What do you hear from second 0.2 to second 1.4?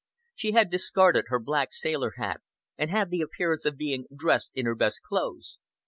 She had discarded her